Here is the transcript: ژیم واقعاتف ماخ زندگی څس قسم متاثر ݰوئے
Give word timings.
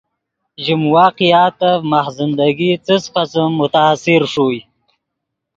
ژیم 0.63 0.81
واقعاتف 0.95 1.79
ماخ 1.91 2.07
زندگی 2.19 2.71
څس 2.85 3.03
قسم 3.15 3.49
متاثر 3.59 4.21
ݰوئے 4.33 4.61